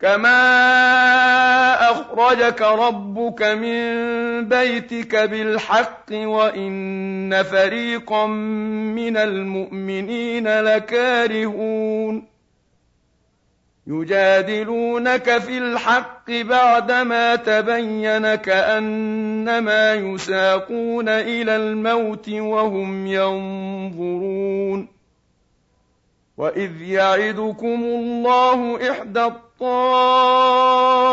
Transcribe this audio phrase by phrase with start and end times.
[0.00, 3.84] كما أخرجك ربك من
[4.48, 12.26] بيتك بالحق وإن فريقا من المؤمنين لكارهون
[13.86, 24.88] يجادلونك في الحق بعدما تبين كأنما يساقون إلى الموت وهم ينظرون
[26.36, 29.30] وإذ يعدكم الله إحدى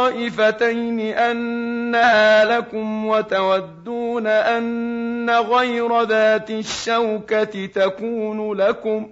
[0.07, 9.09] الطائفتين أنها لكم وتودون أن غير ذات الشوكة تكون لكم ۖ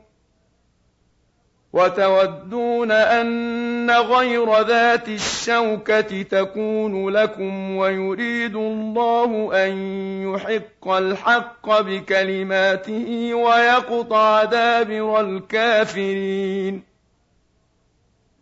[1.73, 9.77] وتودون أن غير ذات الشوكة تكون لكم ويريد الله أن
[10.23, 16.92] يحق الحق بكلماته ويقطع دابر الكافرين.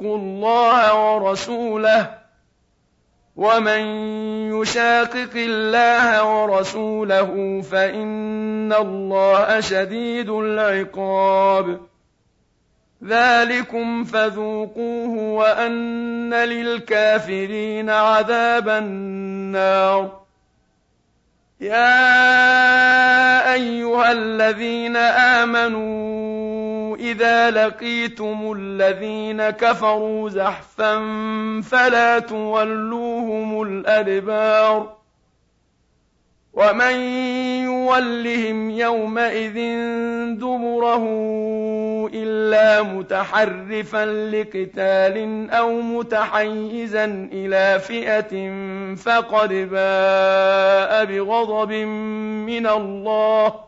[0.00, 2.18] الله ورسوله
[3.36, 3.80] ومن
[4.54, 11.80] يشاقق الله ورسوله فإن الله شديد العقاب.
[13.04, 20.20] ذلكم فذوقوه وأن للكافرين عذاب النار.
[21.60, 26.67] يا أيها الذين آمنوا
[26.98, 30.94] إذا لقيتم الذين كفروا زحفا
[31.70, 34.98] فلا تولوهم الأدبار
[36.54, 36.94] ومن
[37.64, 39.54] يولهم يومئذ
[40.34, 41.04] دبره
[42.14, 48.32] إلا متحرفا لقتال أو متحيزا إلى فئة
[48.94, 51.72] فقد باء بغضب
[52.46, 53.67] من الله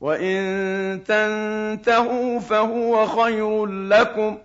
[0.00, 4.38] وإن تنتهوا فهو خير لكم.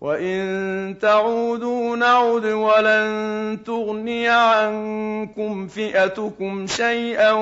[0.00, 7.32] وإن تعودوا نعد ولن تغني عنكم فئتكم شيئا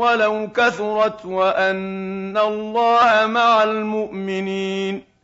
[0.00, 5.14] ولو كثرت وأن الله مع المؤمنين.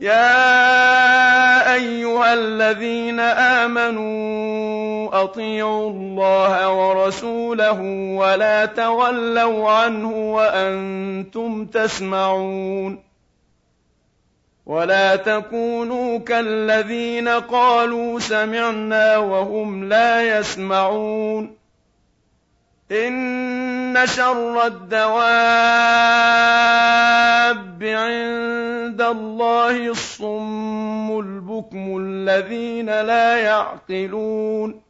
[0.00, 7.80] يا أيها الذين آمنوا أطيعوا الله ورسوله
[8.16, 13.02] ولا تولوا عنه وأنتم تسمعون
[14.66, 21.56] ولا تكونوا كالذين قالوا سمعنا وهم لا يسمعون
[22.92, 25.10] إن شر الدواب
[27.82, 34.89] عند الله الصم البكم الذين لا يعقلون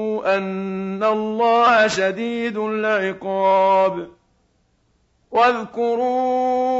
[0.25, 4.07] أن الله شديد العقاب.
[5.31, 6.71] واذكروا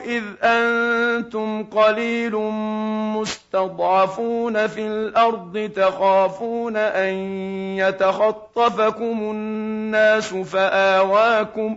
[0.00, 2.36] إذ أنتم قليل
[3.16, 7.14] مستضعفون في الأرض تخافون أن
[7.76, 11.76] يتخطفكم الناس فآواكم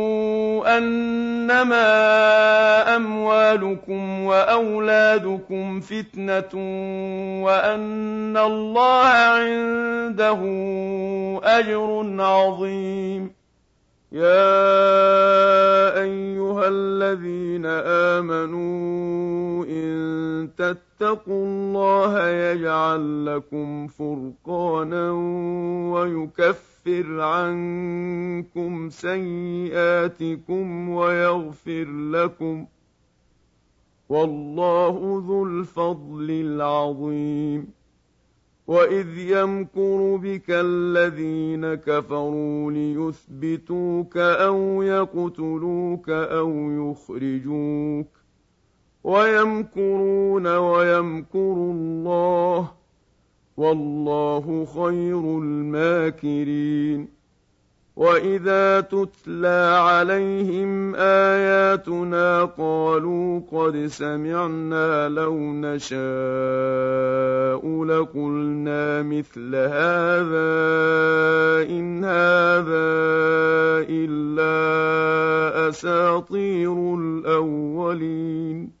[0.77, 1.85] أنما
[2.95, 6.53] أموالكم وأولادكم فتنة
[7.43, 10.41] وأن الله عنده
[11.43, 13.41] أجر عظيم.
[14.11, 14.51] يا
[16.01, 17.65] أيها الذين
[18.19, 25.11] آمنوا إن تتقوا الله يجعل لكم فرقانا
[25.91, 32.65] ويكفر يكفر عنكم سيئاتكم ويغفر لكم
[34.09, 37.67] والله ذو الفضل العظيم.
[38.67, 48.07] وإذ يمكر بك الذين كفروا ليثبتوك أو يقتلوك أو يخرجوك.
[49.03, 52.50] ويمكرون ويمكر الله
[53.71, 57.07] والله خير الماكرين.
[57.95, 66.01] وإذا تتلى عليهم آياتنا قالوا قد سمعنا لو نشاء
[67.85, 70.51] لقلنا مثل هذا
[71.69, 72.91] إن هذا
[73.89, 74.49] إلا
[75.69, 78.80] أساطير الأولين.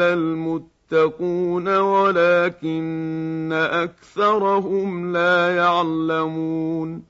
[0.00, 7.02] إلا المتقون ولكن أكثرهم لا يعلمون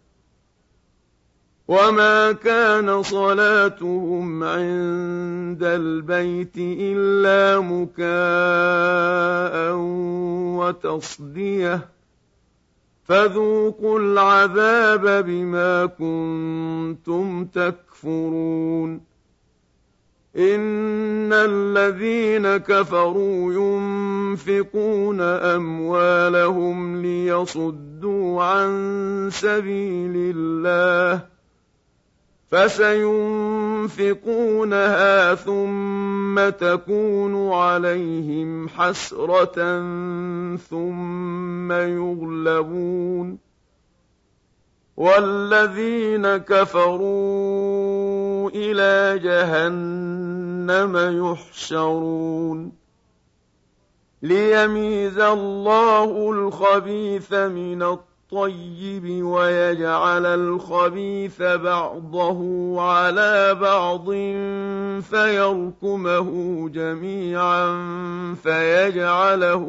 [1.68, 8.04] وما كان صلاتهم عند البيت إلا مكاء
[10.58, 11.88] وتصديه
[13.04, 19.10] فذوقوا العذاب بما كنتم تكفرون
[20.36, 20.60] إن
[21.32, 31.26] الذين كفروا ينفقون أموالهم ليصدوا عن سبيل الله
[32.50, 33.84] فسينفقونها
[35.34, 39.78] ثم تكون عليهم حسرة
[40.56, 43.38] ثم يغلبون
[44.96, 50.96] والذين كفروا إلى جهنم
[51.32, 52.72] يحشرون.
[54.22, 62.40] ليميز الله الخبيث من الطيب ويجعل الخبيث بعضه
[62.80, 64.10] على بعض
[65.02, 66.28] فيركمه
[66.68, 67.76] جميعا
[68.42, 69.66] فيجعله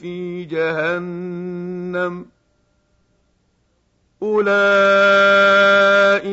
[0.00, 2.26] في جهنم ۖ.
[4.22, 5.41] أولئك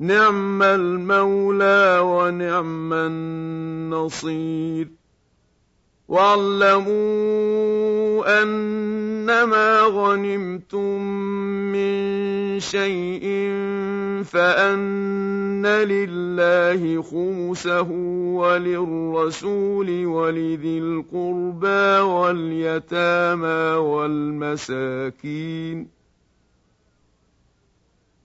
[0.00, 4.88] نعم المولى ونعم النصير.
[6.08, 6.90] واعلموا
[8.42, 11.02] أنما غنمتم
[11.72, 13.50] من شيء
[14.24, 17.90] فأن لله خمسه
[18.34, 25.20] وللرسول ولذي القربى واليتامى والمساكين.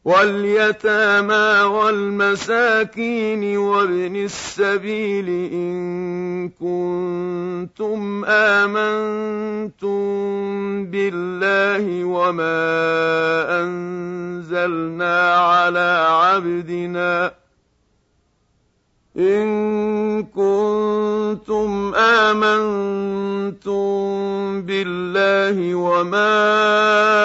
[0.06, 9.96] واليتامى والمساكين وابن السبيل إن كنتم آمنتم
[10.86, 12.62] بالله وما
[13.62, 17.34] أنزلنا على عبدنا
[19.18, 23.82] إن كنتم آمنتم
[24.62, 27.25] بالله وما أنزلنا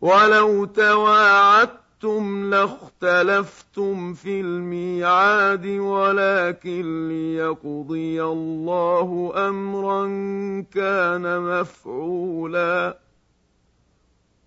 [0.00, 10.04] ولو تواعدتم لاختلفتم في الميعاد ولكن ليقضي الله أمرا
[10.74, 13.07] كان مفعولا.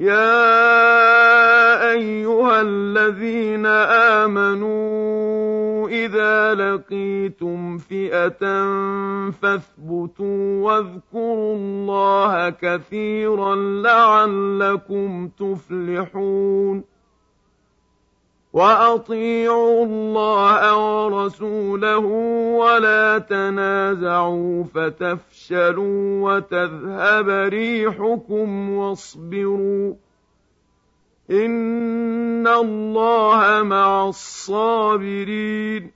[0.00, 3.66] يا ايها الذين
[4.26, 8.38] امنوا اذا لقيتم فئه
[9.30, 16.84] فاثبتوا واذكروا الله كثيرا لعلكم تفلحون
[18.56, 21.98] واطيعوا الله ورسوله
[22.56, 29.94] ولا تنازعوا فتفشلوا وتذهب ريحكم واصبروا
[31.30, 35.95] ان الله مع الصابرين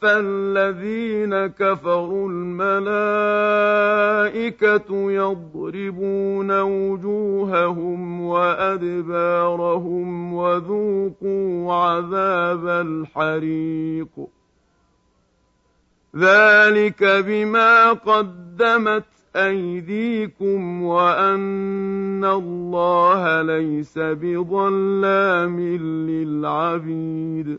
[0.00, 3.12] فالذين كفروا الملائكة
[5.12, 14.28] يضربون وجوههم وأدبارهم وذوقوا عذاب الحريق.
[16.16, 19.04] ذلك بما قدمت
[19.36, 25.60] أيديكم وأن الله ليس بظلام
[26.10, 27.58] للعبيد.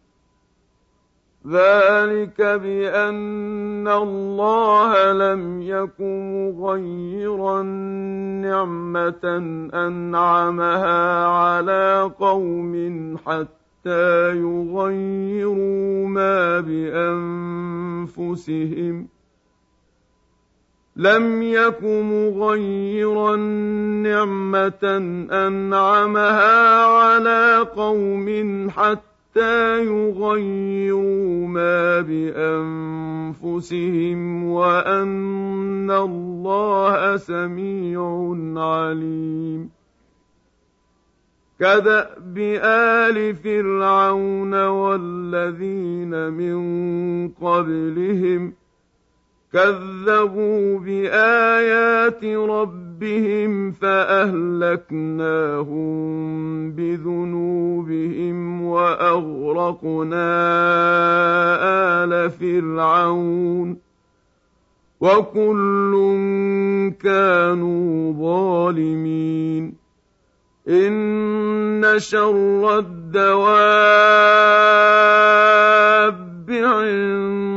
[1.47, 7.61] ذلك بأن الله لم يكن مغيرا
[8.41, 9.37] نعمة
[9.73, 12.73] أنعمها على قوم
[13.25, 16.59] حتى يغيروا ما
[18.09, 19.07] بأنفسهم.
[20.95, 23.35] لم يك مغيرا
[24.05, 24.97] نعمة
[25.31, 32.01] أنعمها على قوم حتى يغيروا ما
[33.41, 39.69] بأنفسهم وأن الله سميع عليم
[41.59, 46.59] كداب ال فرعون والذين من
[47.29, 48.53] قبلهم
[49.53, 54.91] كذبوا بآيات ربهم فأهلكناهم
[56.71, 60.23] بذنوبهم وأغرقنا
[62.03, 63.77] آل فرعون
[65.01, 65.91] وكل
[67.03, 69.73] كانوا ظالمين
[70.67, 73.81] إن شر الدواب
[76.51, 77.50] عند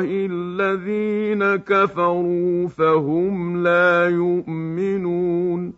[0.00, 5.72] الله الذين كفروا فهم لا يؤمنون.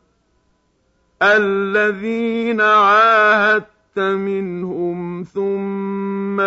[1.22, 6.40] الذين عاهدت منهم ثم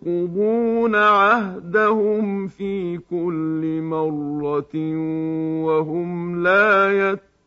[0.00, 4.96] ينقضون عهدهم في كل مرة
[5.64, 6.92] وهم لا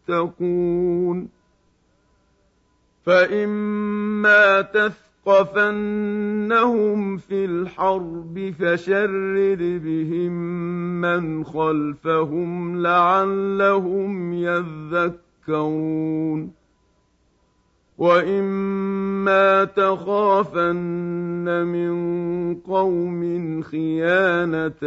[0.10, 1.30] يتقون.
[3.06, 4.62] فإما
[5.26, 10.32] تثقفنهم في الحرب فشرد بهم
[11.02, 16.52] من خلفهم لعلهم يذكرون.
[17.98, 21.96] وإما تخافن من
[22.56, 24.82] قوم خيانة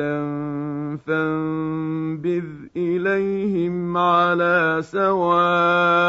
[0.96, 2.44] فانبذ
[2.77, 6.09] إليهم على سواء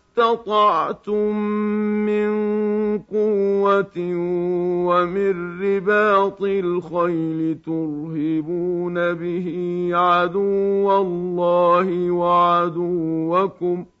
[0.21, 1.35] استطعتم
[2.05, 2.31] من
[2.99, 3.97] قوة
[4.87, 14.00] ومن رباط الخيل ترهبون به عدو الله وعدوكم ۖ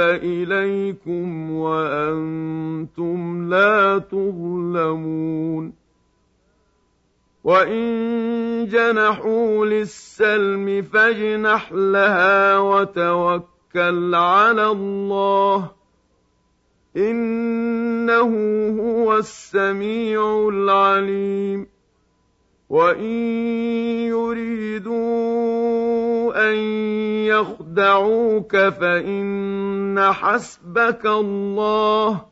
[0.00, 5.72] إليكم وأنتم لا تظلمون
[7.44, 15.70] وإن جنحوا للسلم فاجنح لها وتوكل على الله
[16.96, 18.30] إنه
[18.80, 21.66] هو السميع العليم
[22.68, 23.10] وإن
[24.12, 25.67] يريدوا
[26.38, 26.56] أن
[27.26, 32.24] يخدعوك فإن حسبك الله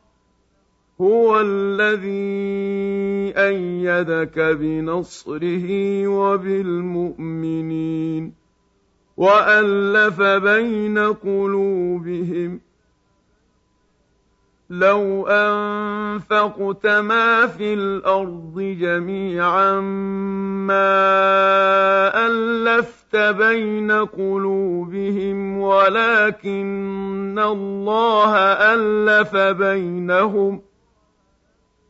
[1.01, 7.53] هو الذي أيدك بنصره وبالمؤمنين
[9.17, 12.59] وألف بين قلوبهم
[14.69, 19.79] لو أنفقت ما في الأرض جميعا
[20.67, 21.07] ما
[23.13, 30.61] ألفت بين قلوبهم ولكن الله ألف بينهم.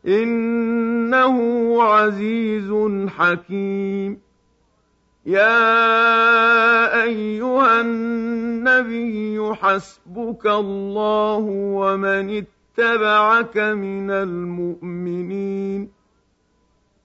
[0.08, 1.38] إنه
[1.84, 2.74] عزيز
[3.10, 4.20] حكيم.
[5.26, 12.44] يا أيها النبي حسبك الله ومن
[12.78, 15.97] اتبعك من المؤمنين.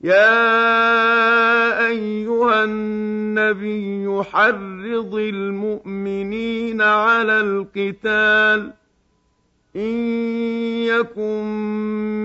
[0.02, 8.72] يا أيها النبي حرض المؤمنين على القتال
[9.76, 9.94] إن
[10.86, 11.44] يكن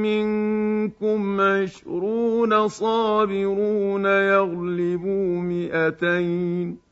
[0.01, 6.87] منكم عشرون صابرون يغلبوا مئتين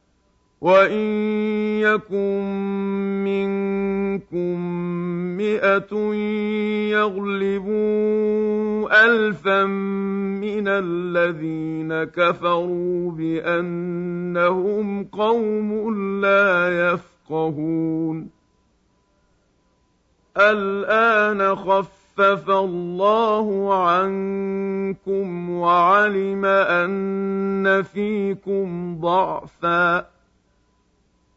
[0.66, 1.08] وَإِن
[1.86, 2.42] يَكُن
[3.24, 4.60] مِّنكُم
[5.38, 5.94] مِّائَةٌ
[6.90, 9.66] يَغْلِبُوا أَلْفًا
[10.40, 18.30] مِّنَ الَّذِينَ كَفَرُوا بِأَنَّهُمْ قَوْمٌ لَّا يَفْقَهُونَ.
[20.38, 30.15] الْآنَ خَفَّفَ اللَّهُ عَنكُمْ وَعَلِمَ أَنَّ فِيكُمْ ضَعْفًا.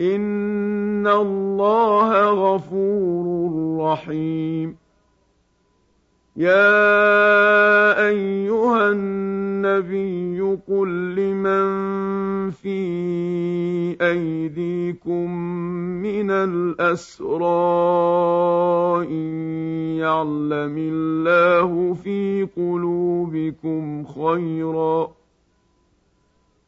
[0.00, 3.24] إِنَّ اللَّهَ غَفُورٌ
[3.80, 4.76] رَّحِيمٌ
[6.36, 11.66] يَا أَيُّهَا النَّبِيُّ قُل لِّمَن
[12.50, 12.76] فِي
[14.00, 15.30] أَيْدِيكُم
[16.02, 17.46] مِّنَ الْأَسْرَىٰ
[19.08, 19.26] إِن
[19.96, 25.08] يَعْلَمِ اللَّهُ فِي قُلُوبِكُمْ خَيْرًا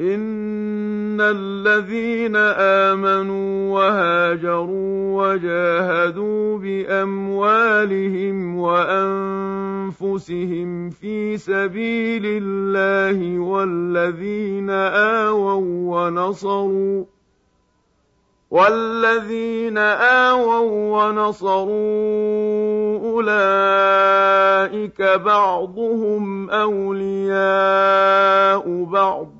[0.00, 9.90] إِنَّ الَّذِينَ آمَنُوا وَهَاجَرُوا وَجَاهَدُوا بِأَمْوَالِهِمْ وَأَنفُسِهِمْ
[10.90, 15.60] فِي سَبِيلِ اللَّهِ وَالَّذِينَ آوَوا
[16.06, 17.04] وَّنَصَرُوا
[18.50, 21.68] وَالَّذِينَ آوَوا وَّنَصَرُوا
[23.12, 27.84] أُولَٰئِكَ بَعْضُهُمْ أَوْلِيَاءُ
[28.84, 29.39] بَعْضٍ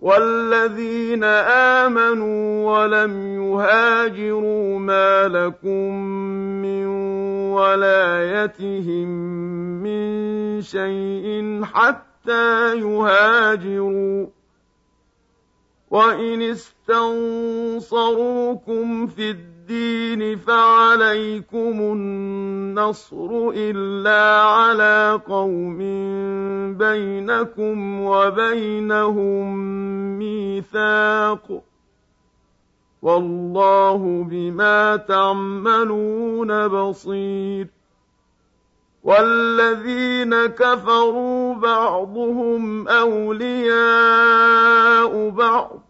[0.00, 1.24] وَالَّذِينَ
[1.84, 5.94] آمَنُوا وَلَمْ يُهَاجِرُوا مَا لَكُم
[6.64, 6.86] مِّن
[7.52, 9.08] وَلَايَتِهِم
[9.84, 14.28] مِّن شَيْءٍ حَتَّىٰ يُهَاجِرُوا ۚ
[15.90, 17.86] وَإِنِ اسْتَنصَرُوكُمْ
[19.06, 19.59] فِي الدِّينِ
[20.36, 25.78] فَعَلَيْكُمُ النَّصْرُ إِلَّا عَلَىٰ قَوْمٍ
[26.74, 29.56] بَيْنَكُمْ وَبَيْنَهُم
[30.18, 31.62] مِّيثَاقٌ ۗ
[33.02, 37.66] وَاللَّهُ بِمَا تَعْمَلُونَ بَصِيرٌ
[39.02, 44.30] وَالَّذِينَ كَفَرُوا بَعْضُهُمْ أَوْلِيَاءُ
[45.30, 45.89] بَعْضٍ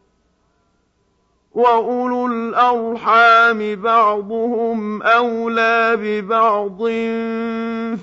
[1.53, 6.77] وأولو الأرحام بعضهم أولى ببعض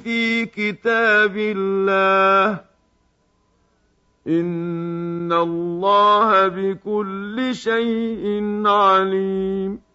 [0.04, 2.60] في كتاب الله
[4.26, 9.87] إن الله بكل شيء عليم